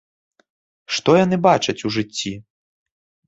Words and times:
Што 0.95 1.15
яны 1.17 1.37
бачаць 1.47 1.77
у 1.89 1.91
жыцці? 1.97 2.33